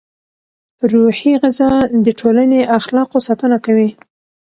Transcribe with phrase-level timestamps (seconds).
[0.91, 1.71] روحي غذا
[2.05, 3.89] د ټولنې اخلاقو ساتنه کوي.